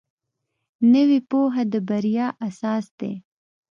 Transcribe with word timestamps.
نوې 0.93 1.19
پوهه 1.29 1.63
د 1.71 1.73
بریا 1.87 2.27
اساس 2.47 2.85
دی 2.99 3.13